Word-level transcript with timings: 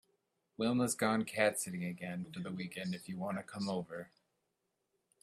Wilma’s 0.57 0.95
gone 0.95 1.25
cat 1.25 1.59
sitting 1.59 1.83
again 1.85 2.25
for 2.33 2.39
the 2.39 2.49
weekend 2.49 2.95
if 2.95 3.07
you 3.07 3.17
want 3.19 3.37
to 3.37 3.43
come 3.43 3.69
over. 3.69 4.09